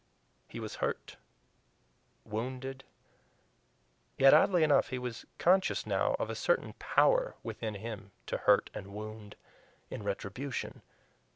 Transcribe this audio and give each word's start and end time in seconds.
He 0.47 0.59
was 0.59 0.77
hurt, 0.81 1.15
wounded 2.25 2.83
yet 4.17 4.33
oddly 4.33 4.63
enough 4.63 4.87
he 4.89 4.97
was 4.97 5.27
conscious 5.37 5.85
now 5.85 6.15
of 6.17 6.31
a 6.31 6.35
certain 6.35 6.73
power 6.79 7.35
within 7.43 7.75
him 7.75 8.09
to 8.25 8.37
hurt 8.37 8.71
and 8.73 8.95
wound 8.95 9.35
in 9.91 10.01
retribution. 10.01 10.81